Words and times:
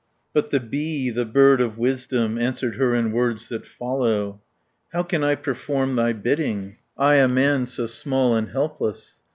But 0.33 0.49
the 0.49 0.59
bee, 0.59 1.11
the 1.11 1.27
bird 1.27 1.61
of 1.61 1.77
wisdom. 1.77 2.39
Answered 2.39 2.75
her 2.77 2.95
in 2.95 3.11
words 3.11 3.49
that 3.49 3.67
follow: 3.67 4.41
490 4.89 4.89
"How 4.93 5.03
can 5.03 5.23
I 5.23 5.35
perform 5.35 5.95
thy 5.95 6.11
bidding, 6.11 6.77
I 6.97 7.17
a 7.17 7.27
man 7.27 7.67
so 7.67 7.85
small 7.85 8.35
and 8.35 8.49
helpless?" 8.49 9.19